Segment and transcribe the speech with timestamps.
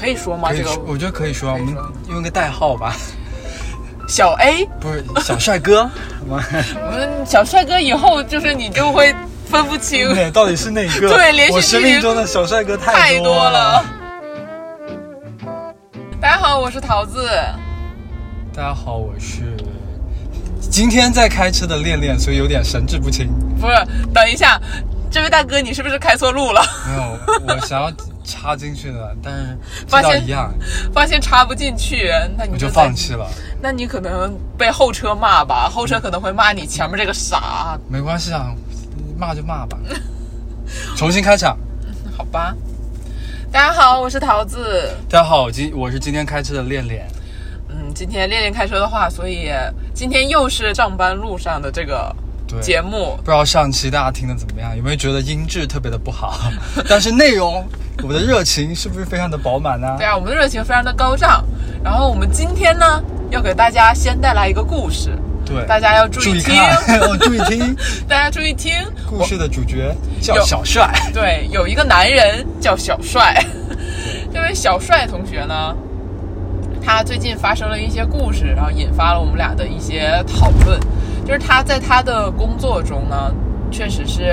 [0.00, 0.50] 可以说吗？
[0.50, 1.76] 这个我觉得可以说，我们
[2.08, 2.96] 用个代号吧，
[4.08, 5.88] 小 A，不是小帅哥，
[6.26, 9.14] 我们小帅哥以后就是你就会
[9.46, 10.08] 分不清。
[10.14, 11.10] 对，到底是哪个？
[11.10, 13.84] 对连续我生剧命中的小帅哥太太多了了。。
[16.18, 17.28] 大家好，我是桃子。
[18.54, 19.54] 大家好，我是
[20.60, 23.28] 今天在开车的恋恋，所以有点神志不清。
[23.60, 23.74] 不是，
[24.14, 24.58] 等一下，
[25.10, 26.62] 这位大哥，你是不是开错路了？
[26.88, 27.92] 没有，我想要
[28.30, 30.54] 插进去的，但是发现一样，
[30.94, 33.28] 发现插不进去，那你我就放弃了。
[33.60, 38.54] 那你可能被后车骂吧，后车可能会骂你前面这个傻，没关系啊，
[39.18, 39.76] 骂就骂吧。
[40.96, 41.58] 重新开场。
[42.16, 42.54] 好吧？
[43.50, 44.94] 大家好，我是桃子。
[45.08, 47.04] 大家好，我今我是今天开车的恋恋。
[47.68, 49.50] 嗯，今天练练开车的话，所以
[49.94, 52.14] 今天又是上班路上的这个
[52.46, 53.16] 对，节目。
[53.18, 54.76] 不知道上期大家听的怎么样？
[54.76, 56.38] 有没有觉得音质特别的不好？
[56.88, 57.64] 但是内容，
[58.02, 59.94] 我们的热情是不是非常的饱满呢？
[59.98, 61.44] 对啊，我们的热情非常的高涨。
[61.82, 65.10] 然后我们今天呢，要给大家先带来一个故事，
[65.46, 66.54] 对，大家要注注意意听，
[67.20, 67.76] 注意听。
[68.08, 68.72] 大家注意听。
[69.08, 70.90] 故事的主角叫小帅。
[71.12, 73.42] 对，有一个男人叫小帅，
[74.32, 75.74] 这位小帅同学呢，
[76.84, 80.78] 他最近发生了一些故事，然后引发了我们俩的一些讨论。
[81.26, 83.32] 就是他在他的工作中呢，
[83.70, 84.24] 确实是，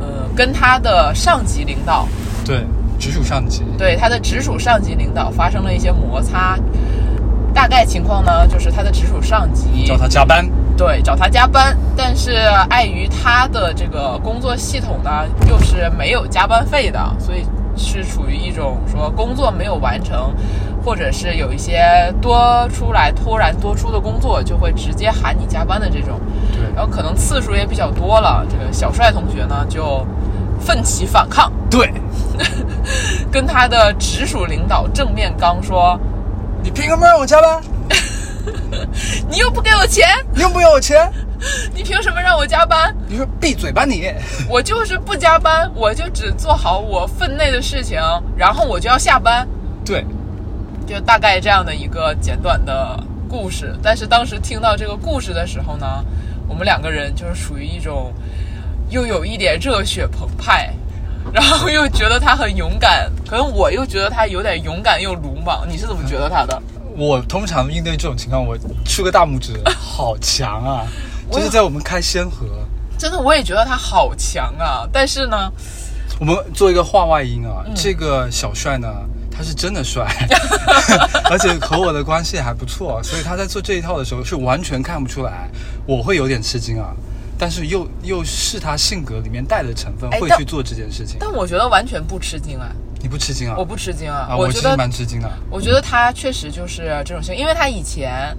[0.00, 2.08] 呃，跟他的上级领导，
[2.44, 2.64] 对，
[2.98, 3.62] 直属上级。
[3.78, 6.58] 对他的直属上级领导发生了一些摩擦。
[7.54, 10.48] 大概情况呢，就是他的直属上级找他加班。
[10.76, 12.32] 对，找他加班，但是
[12.70, 15.10] 碍于他的这个工作系统呢，
[15.48, 20.32] 又是没有加班费的，所以是处于一种说工作没有完成，
[20.84, 21.82] 或者是有一些
[22.20, 26.20] 多出来突然多出的工作，就会直接喊你加班的这种，
[26.52, 28.46] 对，然后可能次数也比较多了。
[28.48, 30.06] 这个小帅同学呢，就
[30.60, 31.92] 奋起反抗，对，
[33.30, 35.98] 跟他的直属领导正面刚说
[36.62, 37.60] 你凭什么让我加班
[39.28, 41.10] ？：“你又不给我钱，你又不要我钱？
[41.72, 44.12] 你凭什么让我加班？”你说闭嘴吧你！
[44.48, 48.00] 我就是不加班，我就只做好我分内的事情，
[48.36, 49.46] 然后我就要下班，
[49.84, 50.04] 对，
[50.86, 52.98] 就大概这样的一个简短的
[53.28, 53.72] 故事。
[53.82, 56.04] 但是当时听到这个故事的时候呢，
[56.48, 58.12] 我们两个人就是属于一种
[58.90, 60.74] 又有一点热血澎湃，
[61.32, 65.66] 然后又觉得他很勇敢，可能我又觉得他有点勇敢又鲁莽。
[65.68, 66.60] 你是怎么觉得他的？
[66.96, 70.86] 我通常应对这种情况，我竖个大拇指， 好强啊！
[71.30, 72.46] 就是在我们开先河。
[72.98, 74.88] 真的，我也觉得他好强啊！
[74.92, 75.52] 但是呢，
[76.18, 78.88] 我们做一个话外音嗯啊，这个小帅呢，
[79.30, 80.04] 他是真的帅，
[81.30, 85.48] 而且和我的关系还不错，所以他在做这一套的时候是完全看不出来，
[85.86, 86.90] 我会有点吃惊啊。
[87.38, 91.16] 但是又又是他性格里面带的成分，会去做这件事情。
[91.20, 92.68] 但我觉得完全不吃惊啊！
[93.00, 93.54] 你不吃惊啊？
[93.56, 94.26] 我不吃惊啊！
[94.30, 95.30] 啊，我觉得蛮吃惊的。
[95.48, 98.36] 我觉得他确实就是这种性，因为他以前，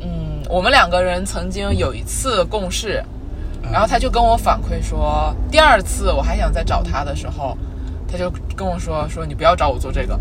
[0.00, 3.02] 嗯，我们两个人曾经有一次共事，
[3.72, 7.58] 然后他就跟我反馈说，第二次我还想再找他的时候，
[8.06, 10.14] 他就跟我说说你不要找我做这个，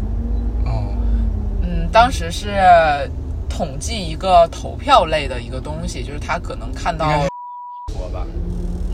[0.66, 0.92] 哦，
[1.62, 2.50] 嗯，当时是
[3.48, 7.06] 统计一个投票类的一个东西，就是他可能看到
[8.16, 8.26] 吧，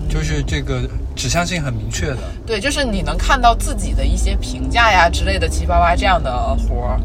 [0.09, 0.81] 就是这个
[1.15, 2.17] 指向性很明确的。
[2.45, 6.99] 对，就是你能看到自己的一些评价呀之类的七八八这样的活儿，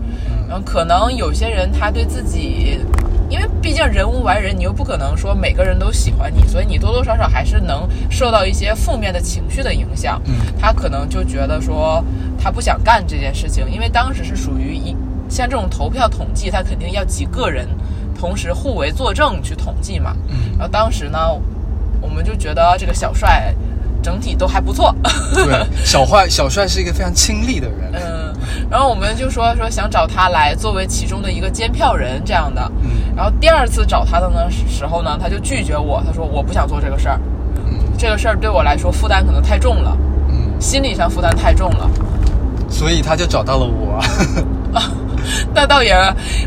[0.50, 2.80] 嗯可能有些人他对自己，
[3.28, 10.20] 因为毕竟人无完人，你又不可能说每个人都喜欢你，所以你多多少少还是能受到一些负面的情绪的影响。
[10.26, 12.02] 嗯他可能就觉得说
[12.40, 14.96] 他不想干这件事情，因为当时是属于一
[15.28, 17.68] 像这种投票统计，他肯定要几个人
[18.18, 20.16] 同时互为作证去统计嘛。
[20.28, 21.18] 嗯，然后当时呢，
[22.08, 23.54] 我们就觉得这个小帅
[24.02, 24.94] 整体都还不错。
[25.34, 27.92] 对， 小坏小帅是一个非常亲力的人。
[27.94, 28.34] 嗯，
[28.70, 32.62] 然后我们就说说想找他来作为其中的一个监票人这样的。
[32.82, 37.18] 嗯然后第二次找他的呢时候呢，他就拒绝我，他说我不想做这个事儿，
[37.64, 39.96] 嗯这个事儿对我来说负担可能太重了，
[40.28, 41.90] 嗯，心理上负担太重了。
[42.68, 43.98] 所以他就找到了我。
[45.54, 45.94] 那倒也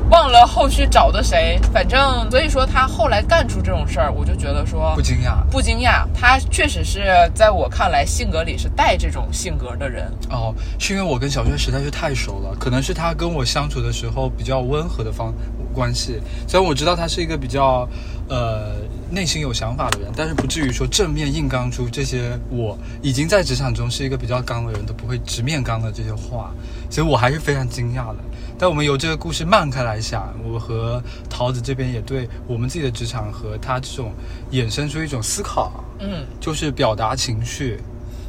[0.09, 7.03] 忘了后续找的谁，反正所以说他后来干出这种事儿，我就觉得说不惊讶不惊讶，他确实是
[7.33, 10.11] 在我看来性格里是带这种性格的人。
[10.29, 15.33] 哦，是因为我跟小帅实在是太熟了，可能是他跟我相处的时候比较温和的方
[15.73, 16.21] 关系。
[16.47, 17.87] 虽然我知道他是一个比较
[18.29, 18.75] 呃
[19.11, 26.51] 内心有想法的人，但是不至于说正面硬刚出这些我已经在职场中是一个比较刚的人都不会直面刚的这些话，
[26.89, 28.17] 所以我还是非常惊讶的。
[28.57, 34.11] 但我们由这个故事漫开来想，我和桃子这边也对我们自己的职场和他这种
[34.51, 37.79] 衍生出一种思考，嗯，就是表达情绪，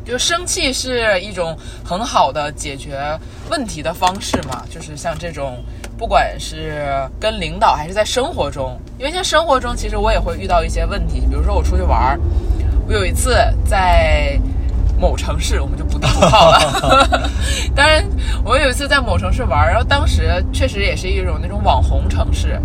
[0.04, 3.18] 就生气是一种很好的解决
[3.50, 5.64] 问题的方式嘛，就是像这种，
[6.00, 6.82] 不管是
[7.20, 12.20] 跟领导还是在生活中，因为像生活中，其实我也会遇到一些问题，比如说我出去玩儿，
[12.88, 13.36] 我有一次
[13.66, 14.40] 在
[14.98, 17.30] 某城市，我们就不地图炮了。
[17.76, 18.02] 当然，
[18.42, 22.58] 我有一次在某城市玩儿，然后当时确实也是一种那种网红城市，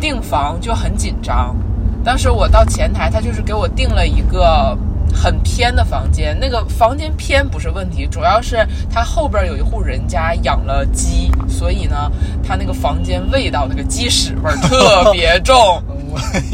[0.00, 1.54] 订房就很紧张。
[2.02, 4.74] 当时我到前台，他就是给我订了一个
[5.14, 6.38] 很偏的房间。
[6.38, 12.10] 那个房间偏不是问题，主要是他后边有一户人家养了鸡，所以呢，
[12.42, 15.82] 他那个房间味道那个鸡屎味儿特别重。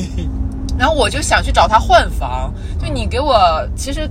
[0.78, 3.36] 然后我就想去找他换房，就你给我
[3.76, 4.10] 其实。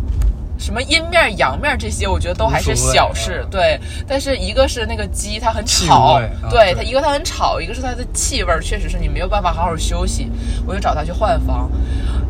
[0.65, 3.79] 什么阴面阳面这些，我觉得都还是小事，对。
[4.07, 6.19] 但是一个是那个鸡，它很吵，
[6.49, 10.31] 对它一个它很吵，一个是它的气味，确实是你没有办法好好休息。
[10.65, 11.69] 我就找他去换房，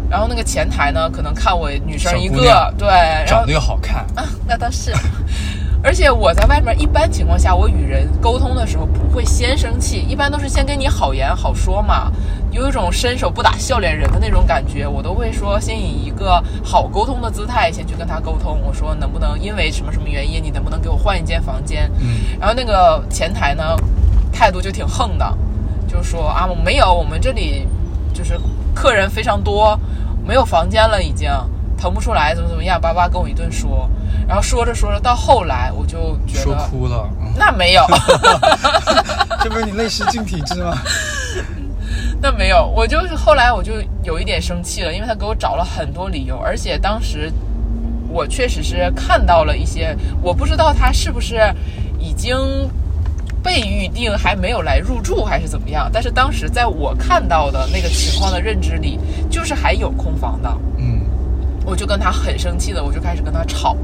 [0.09, 2.89] 然后那个前台呢，可能看我女生一个，对，
[3.25, 4.91] 长得又好看啊，那倒是。
[5.81, 12.11] 而且我在外面一般情况下，我与人沟通的时候不会先生气，一般都是先跟你好言好说嘛，
[12.55, 21.91] 有一种伸手不打笑脸人的那种感觉，我都会说先以一个好沟通的姿态先去跟他沟通，我说能不能因为什么什么原因，你能不能给我换一间房间？
[21.99, 23.75] 嗯，然后那个前台呢，
[24.31, 25.37] 态度就挺横的，
[25.85, 27.67] 就说啊，我没有，我们这里
[28.13, 28.39] 就是
[28.73, 29.77] 客人非常多，
[30.25, 31.29] 没有房间了，已经
[31.77, 33.89] 腾不出来，怎么怎么样，叭叭跟我一顿说。
[34.25, 37.09] 然后说着说着，到后来我就觉得说哭了。
[37.37, 37.85] 那没有，
[39.43, 40.73] 这不是你内视镜体质吗？
[42.21, 43.73] 那没有，我就是后来我就
[44.03, 47.31] 有一点生气了，因为他给我找了很多理由，而且当时
[48.09, 51.53] 我确实是看到了一些，我不知道他是不是
[51.99, 52.35] 已经
[53.43, 55.89] 被预定，还没有来入住，还是怎么样。
[55.93, 60.49] 但是当时在我看到的那个情况的认知里，就是还有空房的。
[60.77, 61.01] 嗯，
[61.63, 63.77] 我就跟他很生气的，我就开始跟他吵。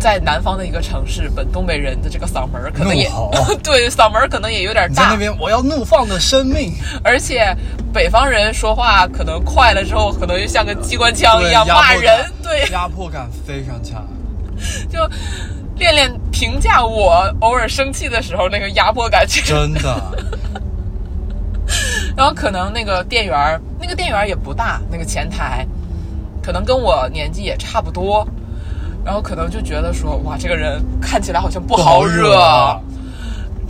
[0.00, 3.08] 在南方的一个城市，本东北人的这个嗓门可能也
[3.62, 5.04] 对嗓门可能也有点大。
[5.04, 6.72] 在那边，我要怒放的生命。
[7.04, 7.54] 而且
[7.92, 14.04] 北方人说话可能快了之后，可能就像个机关枪一样骂人，对，压迫感非常强。
[14.90, 14.98] 就
[15.76, 20.02] 练练评价我偶尔生气的时候那个压迫感，真的。
[22.16, 25.66] 然后可能那个店员，那个店员也不大，那个前台
[26.42, 28.26] 可能跟我年纪也差不多。
[29.04, 32.36] 然后可能就觉得说，哇，这个人看起来好像不好惹，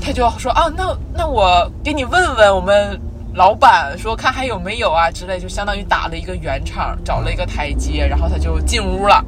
[0.01, 3.01] 他就说啊，那那我给你问问我们
[3.33, 9.25] 老板，说看还有没有啊之类，就相当于打了一个圆场，找了一个台阶，然后他就进屋了，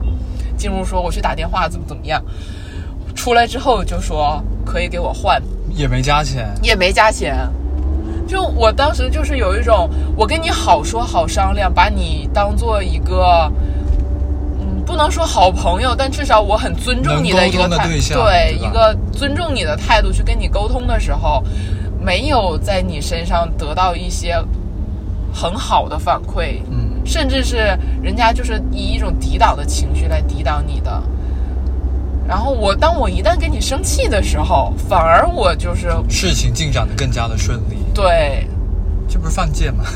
[0.57, 2.21] 进屋说我去打电话怎么怎么样，
[3.15, 5.41] 出来之后就说可以给我换，
[5.71, 7.49] 也没加钱，也没加钱，
[8.27, 13.51] 就我当时就是有一种，我跟你好说好商量，把你当做一个。
[14.85, 21.43] 不能说好朋友，但至少我很尊重你的一个态，对一个尊重你的态度去跟你沟通的时候，
[22.01, 24.37] 没有在你身上得到一些
[25.33, 31.03] 很好的反馈，嗯，甚至是人家就是以一种抵挡的情绪来抵挡你的。
[32.27, 37.77] 然后我当我一旦跟你生气的时候，反而我就是事情进展的更加的顺利。
[37.93, 38.47] 对，
[39.09, 39.85] 这不是犯贱吗？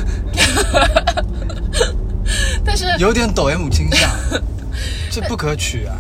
[2.64, 4.10] 但是有点抖 M 倾向。
[5.11, 5.96] 这不可取啊！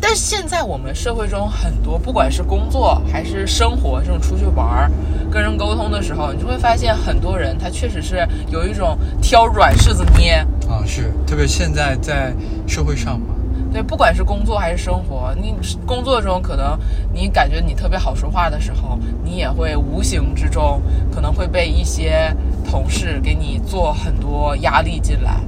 [0.00, 4.90] 但是现在我们社会中很多，不管是工作还是生活，这种出去玩儿、
[5.30, 10.82] 跟人沟通的时候，你就会发现很多人他确实是有一种挑软柿子捏啊。
[10.84, 12.34] 是，特别现在在
[12.66, 13.26] 社会上嘛。
[13.72, 15.54] 对，不管是工作还是生活，你
[15.86, 16.76] 工作中可能
[17.12, 20.82] 你感觉你特别好说话的时候，你也会无形之中
[21.14, 22.36] 可能会被一些
[22.68, 25.40] 同事给你做很多压力进来。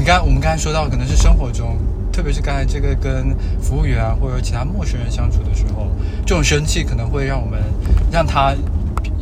[0.00, 1.76] 你刚我们刚才说到，可能是生活中，
[2.10, 5.88] 特别是刚才这个跟服务员或者其他陌生人相处的时候，
[6.24, 7.60] 这种生气可能会让我们
[8.10, 8.54] 让他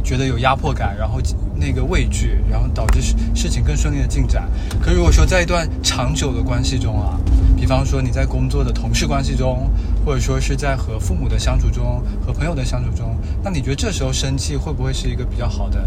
[0.04, 1.20] 觉得有压迫感，然后
[1.56, 4.48] 那个畏惧，然后导致事事情更顺利的进展。
[4.80, 7.18] 可如果说在一段长久的关系中啊，
[7.56, 9.68] 比方说你在工作的同事关系中，
[10.06, 15.84] 或者说是在和父母的相处中、和朋友的相处中，那你觉得这时候生气会不会是一个比较好的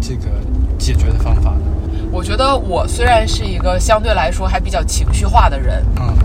[0.00, 0.30] 这个
[0.78, 1.66] 解决的方法呢？
[2.14, 6.16] 我觉得我虽然是一个相对来说还比较情绪化的人，嗯，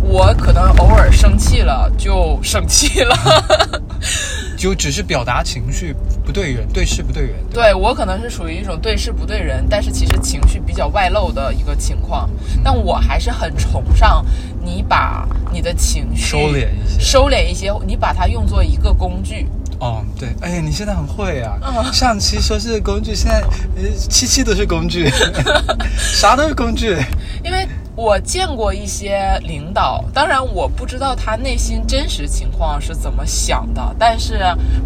[0.00, 3.16] 我可能偶尔生气了就生气了，
[4.56, 5.92] 就只是表达情绪
[6.24, 7.34] 不对人，对事不对人。
[7.52, 12.30] 对我可能是属于一种对事不对人，但是其实情绪比较外露的一个情况。
[12.62, 14.24] 但我还是很崇尚
[14.64, 19.48] 你把你的情绪收敛一些，收敛一些，你把它用作一个工具。
[19.82, 21.58] 哦，对，哎，你现在很会啊！
[21.92, 23.40] 上期说是工具，现在
[23.74, 25.10] 呃，七七都是工具，
[25.98, 26.96] 啥都是工具。
[27.42, 34.38] 因为我见过一些领导，当然我不知道他内心真实情况是怎么想的，但是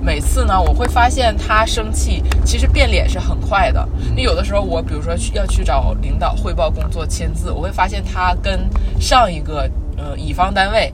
[0.03, 3.87] 每次呢，我会发现他生气，其实变脸是很快的。
[4.17, 8.67] 你有的时候，我比如说去要去找领导汇报工作签字，我会发现他跟
[8.99, 10.91] 上一个呃乙方单位。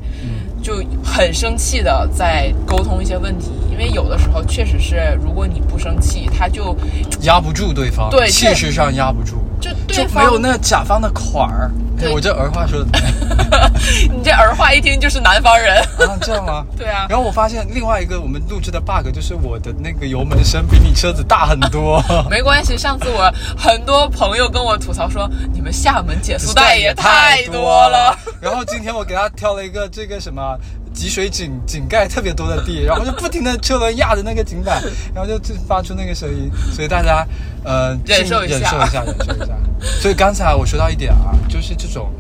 [0.63, 6.75] 就很生气的在沟通一些问题，因为有的时候确实是，如果你不生气，他就
[7.23, 11.71] 压不住对方，对气势上压不住，就就对方没有那甲方的款儿。
[12.11, 12.87] 我这儿话说的
[14.11, 15.77] 你这儿话一听就是南方人。
[15.83, 16.65] 啊，这样吗？
[16.77, 22.03] 对啊然后我发现另外一个我们录制的 bug 就是我的那个油门声比你车子大很多。
[22.31, 28.17] 没关系，上次我很多朋友跟我吐槽说，你们厦门减速带也太多了。。
[28.41, 30.57] 然后今天我给他挑了一个这个什么
[30.93, 34.83] 集水井井盖特别多的地， 然后就不停的车轮压着那个井板，
[35.15, 37.27] 然后就就发出那个声音，所以大家
[37.65, 39.57] 呃忍受一下忍受一下，忍受一下。
[40.01, 42.11] 所以刚才我说到一点啊，就是这种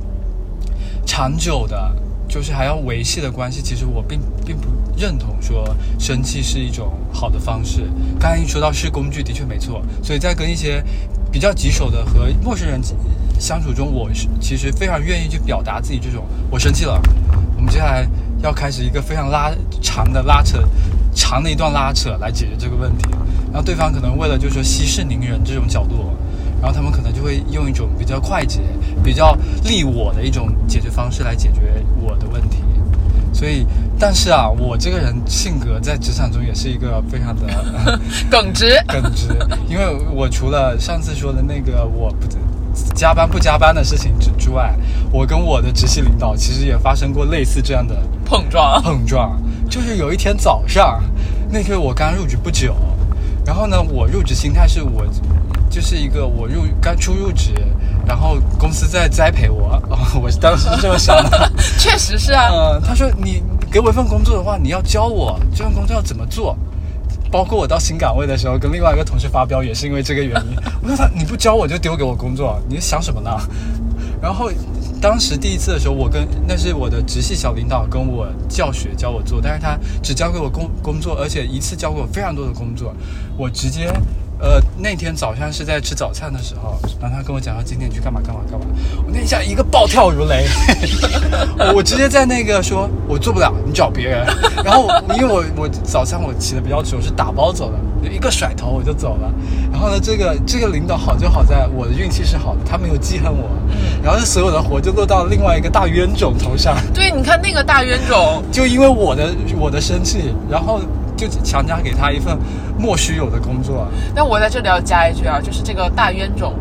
[1.06, 1.92] 长久的。
[2.28, 7.82] 就是还要维系的关系，其实我并并不认同说生气是一种好的方式。
[8.18, 9.82] 刚才一说到是工具，的确没错。
[10.02, 10.82] 所以在跟一些
[11.30, 12.80] 比较棘手的和陌生人
[13.38, 16.98] 相处中，我是其实非常愿意去表达自己这种我生气了。
[17.54, 18.08] 我们接下来
[18.42, 20.58] 要开始一个非常拉长的拉扯，
[21.14, 23.08] 长的一段拉扯来解决这个问题。
[23.52, 26.10] 然后对方可能为了就是说息事宁人这种角度，
[26.60, 28.60] 然后他们可能就会用一种比较快捷、
[29.02, 32.58] 比较利我的一种解决方式来解决我的问题。
[33.32, 33.66] 所以，
[33.98, 37.46] 但是啊，我这个人性格在职场中也是一个非常的
[38.30, 39.28] 耿直，耿直，
[39.68, 42.26] 因为我除了上次说的那个我不
[42.94, 44.74] 加班不加班的事情之之外，
[45.10, 48.80] 我跟我的直系领导其实也发生过类似这样的碰撞。
[48.82, 49.40] 碰撞。
[49.70, 51.02] 就是有一天早上，
[51.50, 52.74] 那个我刚入职不久，
[53.44, 55.06] 然后呢，我入职心态是我
[55.70, 57.52] 就是一个我入刚初入职，
[58.06, 59.82] 然后公司在栽培我，
[60.20, 61.50] 我当时是这么想的。
[61.78, 66.56] 确实是啊，呃，他说你给我一份工作的话，你要教我这份工作要怎么做。
[67.32, 70.56] 包括我到新岗位的时候，跟另外一个同事发飙，也是因为这个原因。
[70.82, 73.30] 我说他，你不教我就丢给我工作，你想什么呢？
[74.20, 74.50] 然后
[75.00, 82.94] 当时第一次的时候，我跟那是我的直系小领导跟我教学教我做，但是他只教给我工工作，而且一次教给我非常多的工作，
[83.38, 83.90] 我直接。
[84.42, 88.66] 呃，那天早上是在吃早餐的时候，然后他跟我讲说今天你去干嘛干嘛干嘛，
[89.06, 90.48] 我那一下一个暴跳如雷，
[91.72, 94.26] 我直接在那个说，我做不了，你找别人。
[94.64, 99.32] 然后因为我我早餐我起的比较迟，我是打包走的，一个甩头我就走了。
[99.70, 103.48] 然后呢，这个这个领导好就好在我的运气是好的，他没有记恨我，
[104.02, 110.80] 然后所有的活就落到另外一个大冤种头上，对，你看那个大冤种，就因为我的我的生气，然后
[111.28, 112.36] 就强加给他一份
[112.78, 113.86] 莫须有的工作。
[114.14, 116.54] 那我在这里要加一句啊，就是这个大冤种，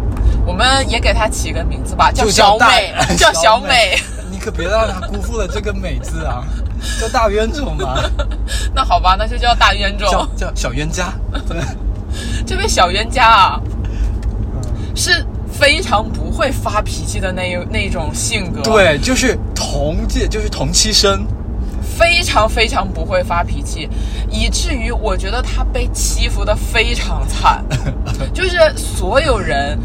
[0.46, 3.98] 我们也给他起个名字吧，叫 小美，叫小美。
[4.32, 6.44] 你可别让他辜负了这个美字啊，
[7.00, 8.02] 叫大冤种嘛，
[8.74, 10.10] 那好吧，那就叫大冤种。
[10.10, 11.14] 叫叫小冤家。
[11.48, 11.58] 对，
[12.46, 13.62] 这位小冤家啊，
[14.96, 21.26] 是非常不会发脾气的那那种性格，，对，就是同届，就是同期生。
[22.02, 23.88] 非常非常不会发脾气，
[24.28, 27.64] 以至于我觉得他被欺负的非常惨，
[28.34, 29.78] 就是所有人，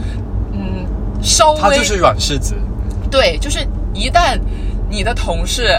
[0.50, 0.87] 嗯，
[1.23, 2.54] 稍微他就是软柿子，
[3.11, 3.58] 对，就是
[3.92, 4.40] 一旦
[4.88, 5.78] 你的同事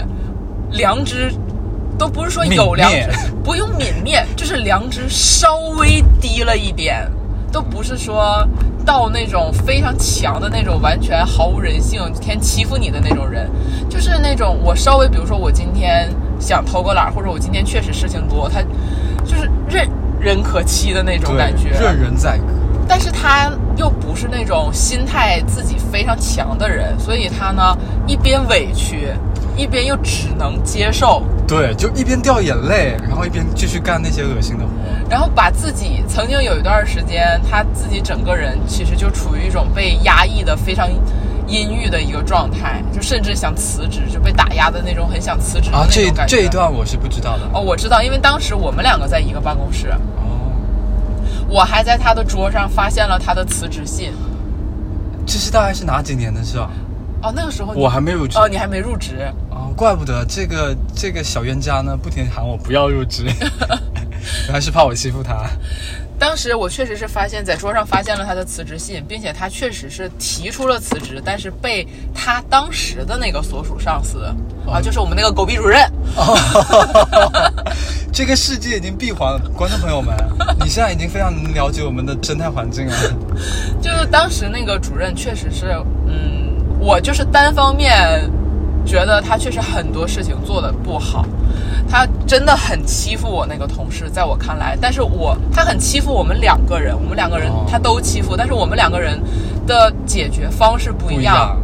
[0.70, 1.34] 良知
[1.98, 3.10] 都不是说有良知，
[3.42, 7.10] 不用泯灭，就是良知稍微低了一点，
[7.50, 8.46] 都不是说
[8.86, 13.50] 到那种非常强的那种完全毫无人性、天欺负你的那种人，
[13.90, 18.60] 就是那种我稍微，比如说我今天想偷个懒，或者我今天确实事情多，他
[19.24, 19.88] 就是任
[20.20, 22.44] 人可欺的那种感觉，任人宰割。
[22.88, 27.76] 但是他又不是那种心态自己非常强的人，所以他呢
[28.06, 29.12] 一边委屈，
[29.56, 34.70] 一边又只能接受，对，就一边掉眼泪，然后一边继续干那些恶心的活。
[35.10, 40.88] 然后把自己曾经有一段时间，他自己整个人其实就处于一种被压抑的非常
[41.48, 46.36] 阴郁的一个状态，就甚至想辞职，就被打压的那种很想辞职的啊，这那种感觉。
[46.36, 47.48] 这一段我是不知道的。
[47.54, 50.52] 哦，我知道，因为当时我们两个在一个办公室，哦，
[51.48, 54.12] 我还在他的桌上发现了他的辞职信。
[55.26, 56.70] 这是大概是哪几年的事啊？
[57.22, 58.38] 哦，那个时候我还没入职。
[58.38, 59.32] 哦，你还没入职。
[59.50, 63.24] 哦，怪不得这个这个小冤家呢，不停喊我不要入职，
[64.46, 65.46] 原来是怕我欺负他。
[66.18, 74.24] 当时我确实是发现，在桌上发现了他的辞职信，并且他确实是提出了辞职，但是被他当时的那个所属上司、
[74.66, 75.80] 啊，就是我们那个狗逼主任，
[78.12, 80.12] 这个世界已经闭环了，观众朋友们，
[80.60, 82.94] 你现在已经非常能了解我们的生态环境了。
[83.80, 85.76] 就是当时那个主任确实是，
[86.08, 88.28] 嗯，我就是单方面
[88.84, 91.24] 觉得他确实很多事情做的不好，
[91.88, 99.20] 他真的很欺负我那个同事，在我看来，但是我他很欺负我们两个人，我们两个人哦他都欺负，但是我们两个人
[99.66, 101.56] 的解决方式不不一样。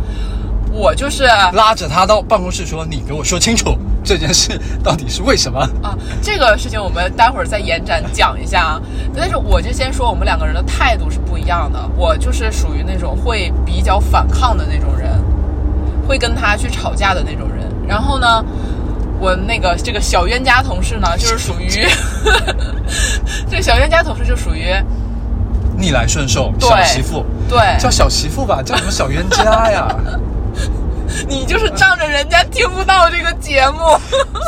[0.73, 8.83] 我就是拉着他到办公室说：“你给我说清楚这件事到底是为什么啊，这个事情我们待会儿再延展讲一下啊。
[9.15, 11.79] 但是我就先说，我们两个人的态度是不一样的。
[11.97, 15.11] 我就是属于那种会比较反抗的那种人，
[16.09, 17.73] 会跟他去吵架的那种人。
[17.87, 18.45] 然后呢，
[19.25, 21.87] 我那个这个小冤家同事呢， 就是属于
[23.51, 24.67] 这个小冤家同事就属于？”
[25.77, 29.89] 逆来顺受，小媳妇对叫小媳妇吧，叫什么小冤家呀？
[31.29, 33.99] 你就是仗着人家听不到这个节目。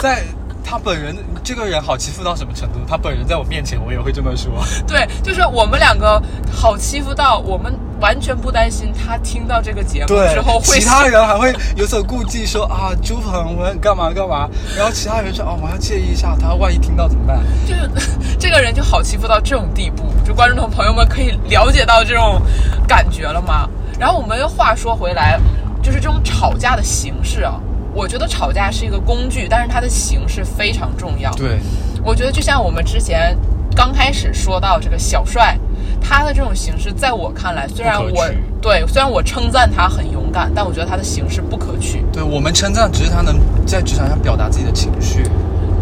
[0.02, 0.22] 在
[0.64, 1.16] 他本人
[1.46, 2.80] 这个人好欺负到什么程度？
[2.88, 4.52] 他本人在我面前，我也会这么说。
[4.84, 6.20] 对，就是我们两个
[6.52, 17.38] 好欺负到我们完全不担心他听到这个节目对之后，会其他人还会有所顾忌，说啊，朱鹏我干嘛干嘛，然后其他人说哦，我要介意一下，他万一听到怎么办？
[17.64, 17.88] 就是
[18.40, 22.42] 这个人就好欺负到这种地步，就观众朋友们可以了解到这种
[22.88, 23.70] 感觉了吗？
[24.00, 25.38] 然后我们又话说回来，
[25.80, 27.54] 就是这种吵架的形式啊，
[27.96, 31.32] 我觉得吵架是一个工具，但是它的形式非常重要。
[31.32, 31.58] 对，
[32.04, 33.34] 我觉得就像我们之前
[33.74, 35.58] 刚开始说到这个小帅，
[35.98, 38.28] 他的这种形式，在我看来，虽然我
[38.60, 42.04] 对虽然我称赞他很勇敢，但我觉得他的形式不可取。
[42.12, 43.34] 对我们称赞只是他能
[43.66, 45.22] 在职场上表达自己的情绪。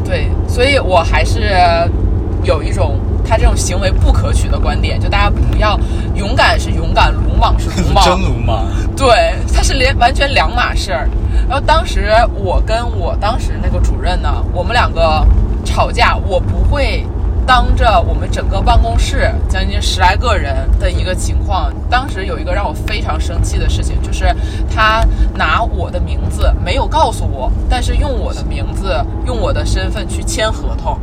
[0.04, 1.50] 对，所以我还是
[2.44, 5.78] 有一种他这种行为不可取的观点，就大家不要
[6.14, 8.64] 勇敢是勇敢，鲁莽是鲁莽， 真鲁莽，
[8.96, 11.08] 对，他是连完全两码事儿。
[11.48, 15.26] 然后当时我跟我当时那个主任呢，我们两个
[15.64, 17.06] 吵架，我不会
[17.46, 21.72] 当着我们整个办公室将近十来个人的一个情况。
[21.90, 24.34] 当时有一个让我非常生气的事情，就是
[24.74, 25.04] 他
[25.34, 30.98] 拿我的名字没有告诉我，但是用我的名字、用我的身份去签合同。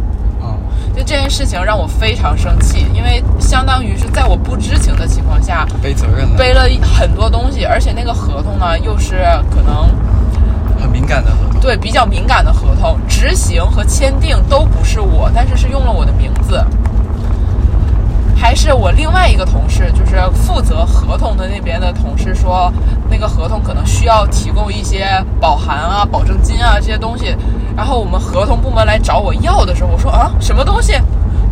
[0.92, 9.90] 嗯，就这件事情让我非常生气，因为相当于是在我不知情的情况下，背责任了，背了很多东西，而且那个合同呢，又是可能
[10.80, 11.60] 很敏感的合同。
[11.62, 16.66] 对比较敏感的合同，执行和签订都不是我，但是是用了我的名字，
[18.36, 22.74] 还是我另外一个同事，就是负责合同的那边的同事说，
[23.08, 25.06] 那个合同可能需要提供一些
[25.40, 27.36] 保函啊、保证金啊这些东西，
[27.76, 30.94] 然后我们合同部门来找我要的时候，我说啊，什么东西？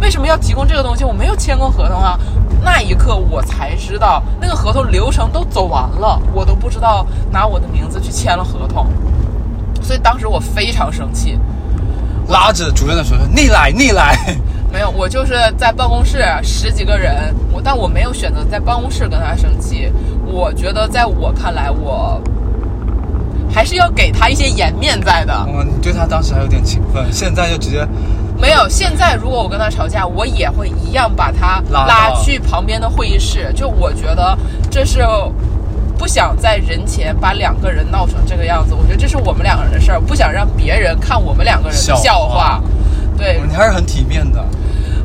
[0.01, 1.03] 为什么要提供这个东西？
[1.03, 2.17] 我没有签过合同啊！
[2.63, 8.87] 那一刻我才知道，那个合同流程都走完了，我都不知道拿我的名字去签了合同，
[9.81, 11.37] 所以当时我非常生气。
[12.29, 14.15] 拉着主任的手说：“逆来，逆来。
[14.71, 19.91] 没有，我就是在办公室十几个人，我但我没有选择在办公室跟他生气。
[20.25, 22.21] 我觉得在我看来，我
[23.51, 25.33] 还是要给他一些颜面在的。
[25.33, 27.87] 哦，你对他当时还有点情分，现在就直接
[28.39, 33.51] 没有，现在如果我跟他吵架，我也会一样把他拉拉去旁边的会议室。
[33.53, 34.37] 就我觉得
[34.71, 35.05] 这是
[35.97, 38.73] 不想在人前把两个人闹成这个样子。
[38.73, 42.61] 我觉得这是我们两个人的事儿，不想让别人看我们两个人的笑话。
[43.17, 44.41] 对哦，你还是很体面的，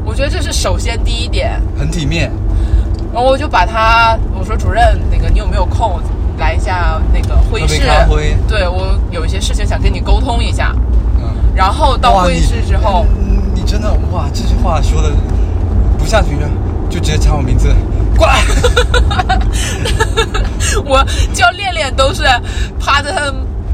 [0.04, 1.60] 我觉得这是首先第一点。
[1.76, 2.30] 很体面。
[3.12, 6.00] 然后我就把他，我说主任，那个你有没有空
[6.38, 7.82] 来一下那个会议室？
[8.54, 10.72] 对我有一些事情想跟你沟通一下。
[11.20, 13.04] 嗯，然后到会议室之后，
[13.52, 15.10] 你真的哇，这句话说的
[15.98, 16.38] 不下去
[16.88, 17.74] 就直接抢我名字，
[18.16, 18.40] 过来。
[20.86, 22.22] 我叫练练都是
[22.78, 23.22] 趴在他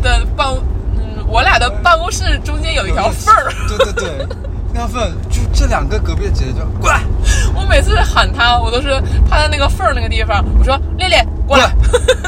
[0.03, 0.49] 的办，
[0.97, 3.53] 嗯，我俩的办公室中间有一条缝儿。
[3.69, 4.27] 对对对，
[4.73, 7.03] 那条缝儿就这两个隔壁的姐姐就过来
[7.55, 11.71] 我每次喊他，我都是趴在那个缝儿那个地方，我说恋恋过来。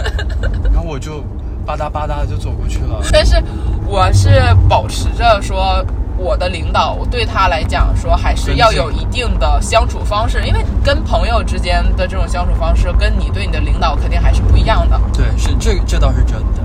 [0.71, 1.25] 然后我就
[1.65, 3.01] 吧嗒吧嗒就走过去了。
[3.13, 3.43] 但是
[3.87, 5.85] 我是保持着说，
[6.17, 15.01] 我的领导，我对他来讲说，还是要有一定的相处方式，因为跟朋友之间的这种相处方式，跟你对你的领导肯定还是不一样的。
[15.13, 16.63] 对，是这这倒是真的。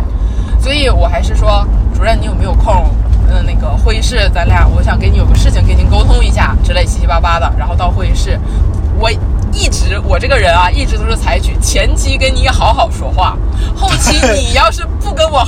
[0.59, 2.89] 所以我还是说，主任，你有没有空？
[3.29, 7.51] 嗯，那个会议室，咱俩我想跟你有个事情跟您沟通一下，之类七七八八的。
[7.57, 8.39] 然后到会议室，
[8.97, 9.11] 我
[9.51, 13.37] 一直我这个人啊，一直都是采取前期跟你好好说话，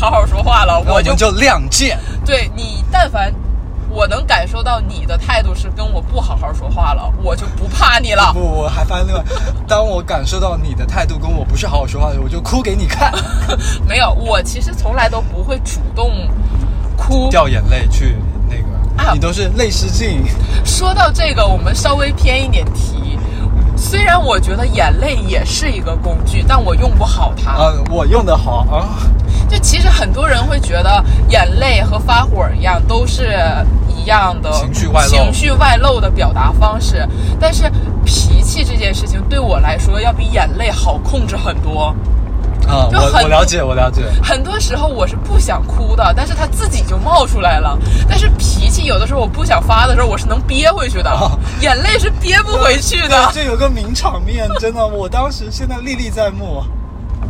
[0.09, 1.99] 好好说话了，我我就亮剑。
[2.25, 3.31] 对你，但凡
[3.89, 8.33] 我能感受到你的态度是跟我不好好说话了，我就不怕你了。
[8.33, 9.23] 不，我还发现另外，
[9.67, 13.13] 当我感受到你的态度跟我不是好好说话的时候，我就哭给你看，
[13.87, 16.11] 没有，我其实从来都不会主动
[16.97, 17.29] 哭。
[17.29, 18.17] 掉眼泪去
[18.49, 20.23] 那个，啊你都是泪失禁。
[20.65, 22.98] 说到这个，我们稍微偏一点题。
[23.79, 27.55] 虽然我觉得眼泪也是一个工具，但我用不好它。
[27.57, 28.89] 嗯，我用的好啊，
[29.49, 33.39] 就其实很多人会觉得眼泪和发火一样，都是
[33.87, 37.07] 一样的情绪外露情绪外露的表达方式。
[37.39, 37.71] 但是
[38.05, 41.95] 脾气这件事情对我来说，要比眼泪好控制很多。
[42.67, 44.03] 啊，我我了解，我了解。
[44.23, 47.77] 很多时候我是不想哭的，但是他自己就冒出来了。
[48.07, 53.31] 但是脾气有的时候我不想发的时候，我是能憋回去的，哦眼泪是憋不回去的。
[53.33, 56.63] 这有个名场面，真的，我当时现在历历在目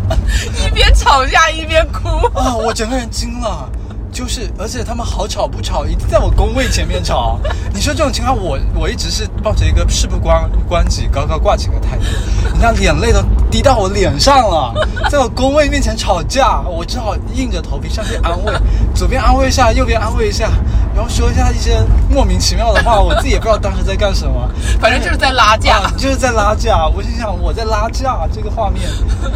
[0.65, 2.07] 一边吵架一边哭。
[2.37, 3.69] 啊，我整个人惊了。
[4.11, 7.39] 就是，而且他们好吵不吵，一定在我工位前面吵。
[7.73, 12.03] 你说这种情况，我我一直是抱着一个事不关关己、高高挂起的态度。
[12.51, 14.73] 人家眼泪都滴到我脸上了，
[15.09, 18.53] 在我工位面前吵架，我只好硬着头皮上去安慰，
[18.93, 20.49] 左边安慰一下，右边安慰一下，
[20.93, 24.49] 然后说一下一些莫名其妙的话，我自己也不知道当时在干什么。
[24.79, 25.77] 反正就是在拉架。
[25.77, 26.87] 啊，就是在拉架。
[26.87, 28.89] 我心想我在拉架，这个画面，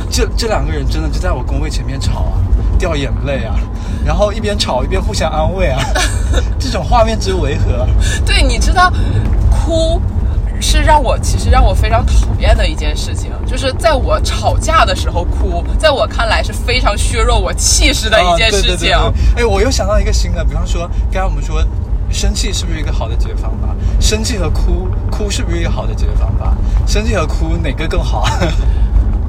[0.10, 2.34] 这这两个人真的就在我工位前面吵啊，
[2.84, 3.56] 掉眼泪啊，
[4.06, 5.80] 然后一边吵一边互相安慰啊，
[6.60, 7.88] 这种画面之违和。
[8.26, 8.92] 对，你知道，
[9.50, 10.02] 哭
[10.60, 18.68] 是让我其实让我非常讨厌的一件事情，就是在我吵架的时候哭，在我看来是非常削弱我气势的一件事情。
[18.68, 21.64] 对对对哎，我又想到一个新的，比方说，刚才我们说。
[22.12, 23.76] 生气是不是一个好的解决方法？
[24.00, 26.56] 生气和哭，哭是不是一个好的解决方法？
[26.86, 28.28] 生气和哭哪个更好？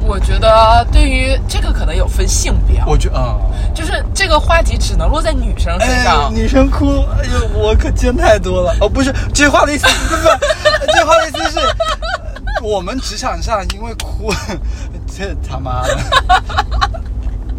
[0.07, 3.37] 我觉得对于这个可能有分性别，我觉啊，
[3.75, 8.77] 就是这个话题只能落在女生身哎上。，女生哭，哎呦，我可见太多了。
[8.81, 10.29] 哦，不是，这话的意思不是，不是
[10.93, 14.31] 这话的意思是，呃我们职场上因为哭，
[15.09, 15.99] 这他妈的，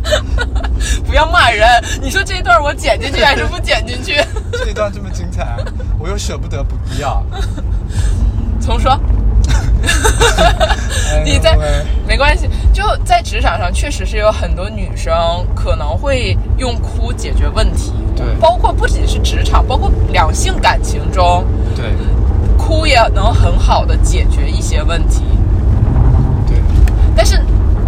[1.07, 1.67] 不要骂人。
[2.01, 4.23] 你说这一段我剪进去还是不剪进去？
[4.51, 5.57] 这一段这么精彩，
[5.97, 7.23] 我又舍不得不要。
[8.61, 8.99] 重说。
[11.23, 11.57] 你在
[12.07, 15.13] 没关系，就在职场上，确实是有很多女生
[15.55, 21.45] 可能会用哭解决问题，对包括不仅是职场，包括两性感情中，
[21.75, 21.85] 对
[22.57, 25.23] 哭也能很好的解决一些问题。
[26.47, 26.57] 对，
[27.15, 27.41] 但是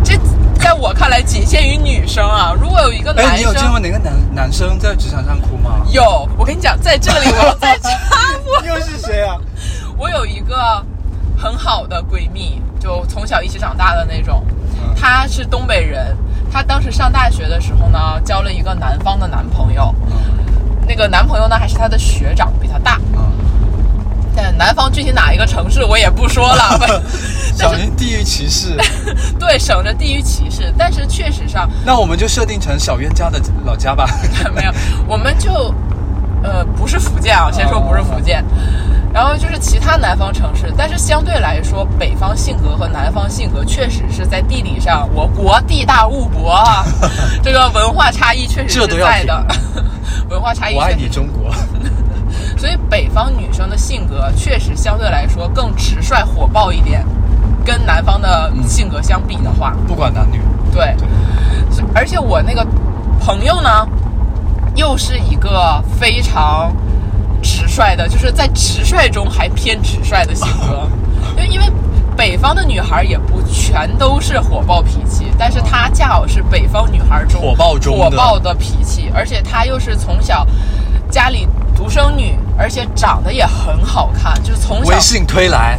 [0.03, 0.17] 这
[0.60, 5.81] 在我看来仅限于女生啊，如果有一个男哎，你有见过哪个男男生在职场上哭吗？
[5.91, 7.89] 有，我跟你讲，在这里我要再插
[8.43, 8.57] 播。
[8.65, 9.38] 又是谁啊？
[9.97, 10.83] 我有一个
[11.38, 14.43] 很好的闺蜜，就从小一起长大的那种
[14.82, 16.17] 嗯，她是东北人。
[16.52, 20.17] 她当时上大学的时候呢，交了一个南方的男朋友，嗯
[20.88, 23.00] 那个男朋友呢还是她的学长，比她大。
[23.13, 23.32] 嗯，
[24.36, 27.02] 但南方具体哪一个城市我也不说了，
[27.54, 28.78] 小心地域歧视。
[29.38, 30.73] 对省着地域歧视。
[30.78, 34.08] 但是确实上那我们就设定成小冤家的老家吧。
[34.56, 34.71] 没有，
[35.06, 35.52] 我们就
[36.41, 38.43] 呃不是福建啊，先说不是福建，
[39.13, 46.85] 然后就是其他南方城市，但是相对来说，北方性格和南方性格确实是在地理上，我国地大物博啊，
[47.41, 49.45] 这个文化差异确实是在的，
[50.29, 51.51] 文化差异我爱，你中国。
[52.57, 57.05] 所以北方女生的性格确实相对来说更直率火爆一点，
[57.63, 60.39] 跟南方的性格相比的话，不管男女。
[60.73, 60.95] 对，
[61.95, 62.65] 而且我那个
[63.19, 63.87] 朋友呢，
[64.75, 66.87] 又是一个非常直
[67.77, 70.87] 率的，就是在直率中还偏直率的性格。
[71.35, 71.71] 因为因为
[72.15, 80.45] 北方的女孩也不全都是火爆脾气，但是她恰好是北方女孩中火爆中的火爆的脾气，而且她又是从小
[81.11, 85.77] 家里独生女，而且长得也很好看，就是从小微信推来，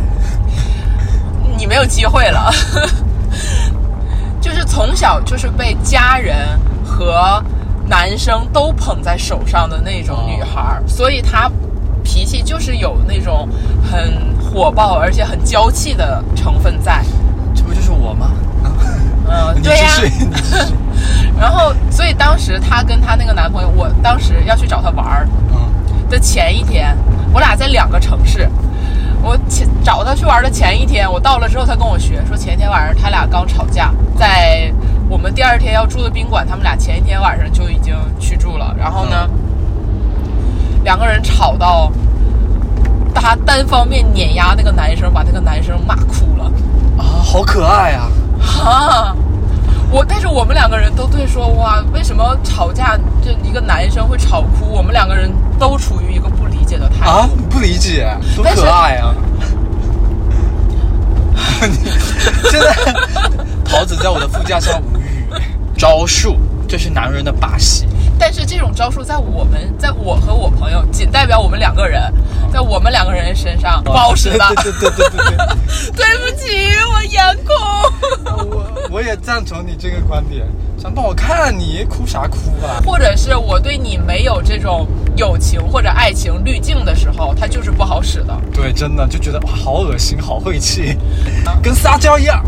[1.56, 2.52] 你没有机会了。
[4.40, 6.36] 就是从小就是被家人
[6.84, 7.42] 和
[7.86, 11.50] 男生都捧在手上的那种女孩，所以她
[12.08, 13.46] 脾气就是有那种
[13.82, 17.04] 很火爆而且很娇气的成分在。
[17.54, 18.30] 这不就是我吗？
[19.28, 19.90] 嗯，你对呀。
[21.38, 26.96] 然后，所以当时她跟她那个男朋友，我当时要去找他玩儿，嗯，的前一天，
[27.30, 28.48] 我俩在两个城市。
[29.20, 34.72] 我前找他去玩的前一天，我到了之后，他跟我学说前一天晚上他俩刚吵架，在
[35.10, 38.74] 我们第二天要住的宾馆，他们俩前一天晚上就已经去住了。
[38.78, 39.28] 然后呢，
[40.88, 41.92] 两个人吵到
[43.14, 46.50] 他单方面碾压那个男生，把那个男生骂哭了。
[46.96, 48.08] 啊，好可爱啊！
[48.40, 49.16] 哈，
[49.90, 54.64] 我但是我们两个人都对说哇，为什么吵架就一个男生会吵哭？
[54.64, 57.10] 我们两个人都处于一个不理解的态度。
[57.10, 59.14] 啊，不理解，多可爱啊！
[61.68, 61.90] 你
[62.50, 62.74] 现在
[63.62, 65.36] 桃子在我的副驾上无语，
[65.76, 67.86] 招数，这是男人的把戏。
[68.18, 72.12] 但是这种招数在我们，在我和我朋友，仅代表我们两个人。
[72.50, 74.38] 在我们两个人身上不好使的。
[74.62, 75.36] 对对对对对对。
[75.92, 76.46] 对不起，
[76.90, 78.48] 我颜控。
[78.48, 80.46] 我我也赞成你这个观点，
[80.78, 82.80] 想不好看你哭啥哭啊？
[82.86, 88.34] 或者是我对你没有这种友情或者爱情滤镜的时候，它就是不好使的。
[88.50, 90.96] 对，真的就觉得哇，好恶心，好晦气，
[91.62, 92.42] 跟撒娇一样。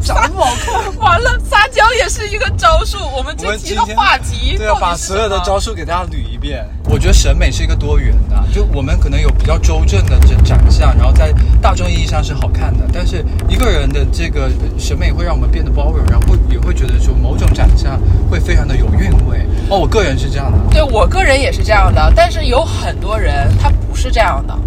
[0.00, 2.98] 长得不好看，完了，撒娇也是一个招数。
[3.16, 6.64] 我们这期的话题，对，要把所有的招数给大家捋一遍。
[6.84, 12.84] 我觉得审美是一个多元的，就我们可能有比较周正的这长相，然后在大众意义上是好看的。
[12.92, 19.46] 但是一个人的这个审美会让我们变得包容，然后也会觉得说某种长相会非常的有韵味。
[19.68, 22.12] 哦，我个人是这样的，对我个人也是这样的。
[22.16, 24.58] 但是有很多人他不是这样的。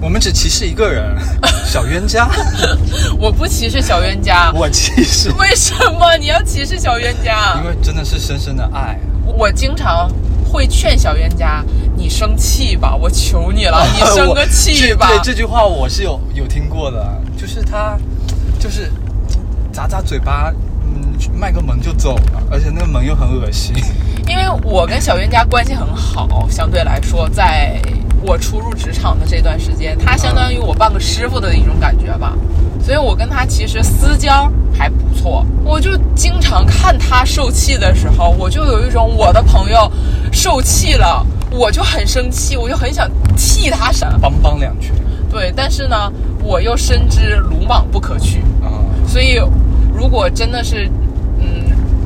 [0.00, 1.16] 我们只歧视一个人，
[1.64, 2.28] 小冤家。
[3.18, 5.30] 我不歧视小冤家，我歧视。
[5.32, 7.58] 为什么你要歧视小冤家？
[7.62, 8.98] 因为真的是深深的爱。
[9.24, 10.10] 我经常
[10.44, 11.64] 会劝小冤家，
[11.96, 15.08] 你生气吧，我求你了， 你生个气吧。
[15.08, 17.98] 对这句话我是有有听过的，就是他，
[18.58, 18.92] 就是
[19.72, 20.52] 砸砸嘴巴，
[20.84, 23.74] 嗯，卖个萌就走了，而且那个萌又很恶心。
[24.28, 27.80] 因为我跟小冤家关系很好，相对来说在。
[28.26, 32.32] 我初入职场的这段时间，他相当于我半个师傅的一种感觉吧，
[32.82, 35.44] 所以我跟他其实私交还不错。
[35.62, 39.92] 我就经常看他受气的时候，我就有一种我的朋友
[40.32, 44.94] 受气了，我就很生气，我就很想替他闪，帮帮两拳。
[45.30, 46.10] 对，但是呢，
[46.42, 49.38] 我又深知鲁莽不可取啊，所以
[49.94, 50.90] 如果真的是。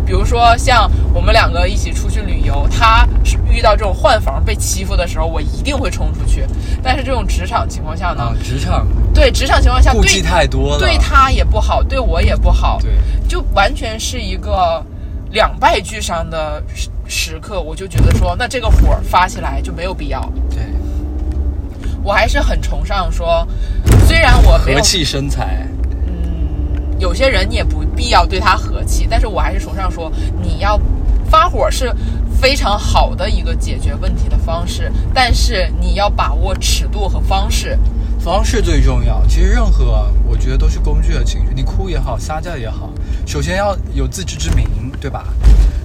[0.08, 6.46] 比如说，像我们两个一起出去旅游，他是遇到这种换房被欺负的时候，我一定会冲出去。
[6.82, 8.34] 但是这种职场情况下呢？
[8.42, 12.90] 职场对职场情况下，顾忌太多了，对他也不好，对我也不好，对，
[13.28, 14.82] 就完全是一个
[15.32, 17.60] 两败俱伤的时时刻。
[17.60, 20.22] 我就觉得说，那这个火发起来就没有必要。
[20.48, 20.62] 对，
[22.02, 23.46] 我还是很崇尚说，
[24.06, 25.68] 虽然我和气生财。
[26.98, 30.78] 有些人你也不必要对他和气，但是我还是崇尚说，你要
[31.30, 31.94] 发火是
[32.40, 37.78] 非常好的一个解决问题的方式，但是你要把握尺度和方式，
[38.18, 39.24] 方式最重要。
[39.26, 42.90] 其实任何我觉得都是工具的情绪，你哭也好，撒娇也好，
[43.26, 44.66] 首先要有自知之明，
[45.00, 45.26] 对吧？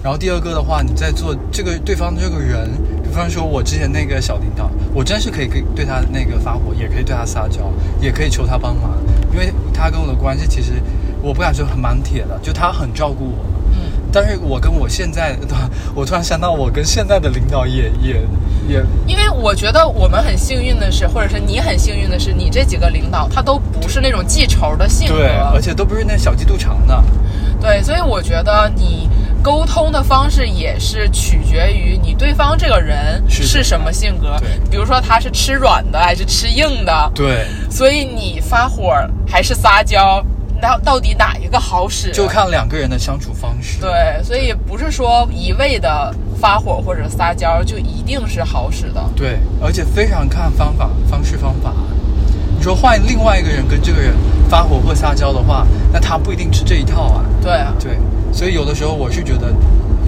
[0.01, 2.69] 然后第二个的话，你在做这个对方这个人，
[3.03, 7.71] 比方说我之前那个小领导，我真是可以可以对他那个发火，也可以对他撒娇，
[8.01, 8.97] 也可以求他帮忙，
[9.31, 10.73] 因为他跟我的关系其实。
[11.23, 13.45] 我不敢说很蛮铁的，就他很照顾我。
[13.75, 15.55] 嗯，但是我跟我现在的，
[15.95, 18.21] 我突然想到，我跟现在的领导也也
[18.67, 27.03] 也，因为我觉得我们很幸运的是，或者是你很幸运的是，你这几个领导他都不是那种记仇的性格，对，而且都不是那小鸡肚肠的。
[27.59, 29.09] 对，所以我觉得你
[29.41, 34.35] 沟通的方式也是取决于你对方这个人是什么性格。
[34.39, 37.11] 对，比如说他是吃软的还是吃硬的。
[37.15, 38.93] 对，所以你发火
[39.25, 40.23] 还是撒娇。
[40.63, 42.09] 到到底哪一个好使？
[42.13, 43.81] 就看两个人的相处方式。
[43.81, 49.03] 对，所以不是说一味的发火或者撒娇就一定是好使的。
[49.13, 51.73] 对，而且非常看方法、方式、方法。
[52.55, 54.13] 你说换另外一个人跟这个人
[54.49, 57.25] 发火或撒娇的话，那他不一定吃这一套啊。
[57.41, 57.97] 对啊，对。
[58.31, 59.53] 所以有的时候我是觉得，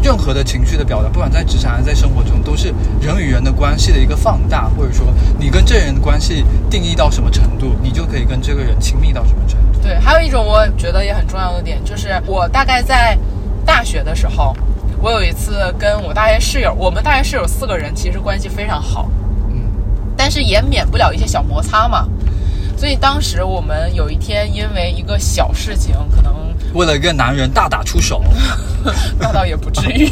[0.01, 5.05] 任何的情绪的表达，不管在职场还是在生活中，都是人与人的关系的一个放大，或者说
[5.37, 9.64] 你跟这人的关系定义到什么程度，你就可以跟这个人亲密到什么程度。
[9.85, 13.15] 对，还有一种我觉得也很重要的点，就是我大概在
[13.63, 14.51] 大学的时候，
[14.99, 19.07] 我有一次跟我大学室友，我们大学室友四个人其实关系非常好，
[19.51, 19.61] 嗯，
[20.17, 22.07] 但是也免不了一些小摩擦嘛。
[22.75, 26.33] 所以当时我们有一天因为一个小事情，可能
[26.73, 28.23] 为了一个男人大打出手，
[29.19, 30.09] 那倒也不至于。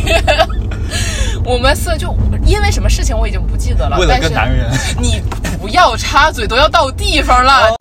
[1.44, 3.98] 我们四就因为什么事情我已经不记得了。
[3.98, 4.70] 为了个男人，
[5.02, 5.20] 你
[5.60, 7.76] 不要插嘴，都要到地方了。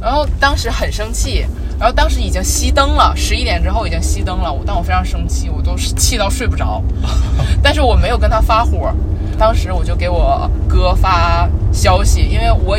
[0.00, 1.44] 然后当时很生气，
[1.78, 4.52] 然后当时已经熄灯了，十一点之后已经熄灯了。
[4.52, 6.82] 我但我非常生气，我都是气到睡不着。
[7.62, 8.90] 但是我没有跟他发火，
[9.38, 12.78] 当时我就给我哥发消息，因为我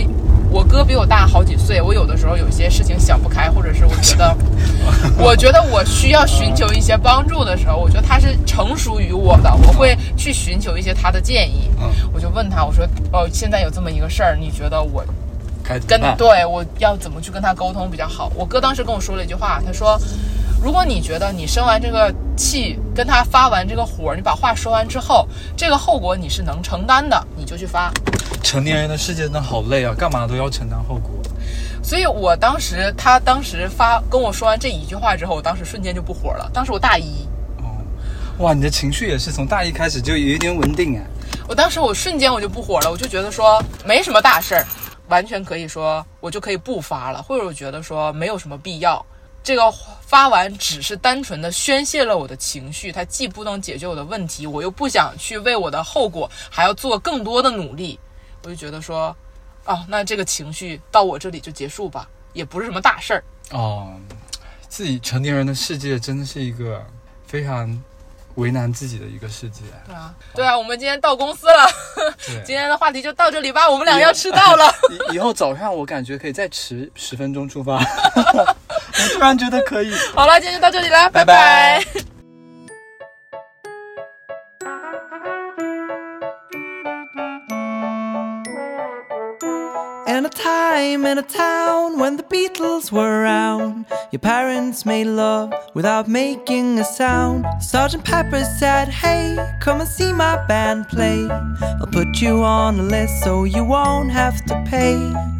[0.50, 4.36] 我哥比我大好几岁，我有的时候有些事情想不开，或者是我觉得
[5.18, 11.70] 我觉得我需要寻求一些帮助的时候，我觉得他是成熟于我的，我会去寻求一些他的建议。
[12.12, 15.06] 我就问他，我说哦，现在有这么一个事儿，你觉得我？
[15.80, 18.32] 跟对我要怎么去跟他沟通比较好？
[18.36, 20.00] 我哥当时跟我说了一句话，他说
[20.62, 27.92] ：“如果你觉得你生完这个气，跟他发完这个火，你把话说完之后，这个后果你是能承担的，你就去发。”
[28.44, 31.12] 成年人的世界真的好累啊，干嘛都要承担后果。
[31.84, 36.50] 所以我当时他当时发跟我说完这一句话之后，我当时瞬间就不火了。
[36.54, 37.28] 当时我大一。
[37.58, 37.66] 哦，
[38.40, 41.04] 哇，你的情绪也是从大一开始就有一点稳定啊。
[41.48, 44.66] 我当时我瞬间我就不火了，我就觉得说没什么大事儿，
[45.12, 49.06] 完全可以说我就可以不发了，或者我觉得说没有什么必要。
[49.44, 49.72] 这个
[50.02, 58.00] 发完只是单纯的宣泄了我的情绪，它既不能解决我的问题，我又不想去为我的后果还要做更多的努力，
[58.44, 59.16] 我就觉得说，
[59.66, 63.24] 哦，那这个情绪到我这里就结束吧，也不是什么大事儿。
[63.50, 63.94] 哦，
[64.70, 66.86] 自己成年人的世界真的是一个
[67.26, 67.84] 非常
[68.36, 69.62] 为难自己的一个世界。
[69.86, 71.70] 对啊，对啊，我们今天到公司了，
[72.26, 74.74] 对今天的话题就到这里吧，我们两个要迟到了。
[75.10, 77.78] 以以后早上我感觉可以再迟十分钟出发，
[78.26, 79.94] 我突然觉得可以。
[80.14, 82.02] 好了，今天就到这里了，拜拜拜拜
[90.32, 96.80] time in a town when the Beatles were around, your parents made love without making
[96.80, 97.46] a sound.
[97.62, 101.28] Sergeant Pepper said, Hey, come and see my band play.
[101.30, 104.96] I'll put you on a list so you won't have to pay.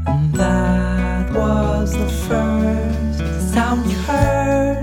[0.08, 4.81] And that was the first sound you heard.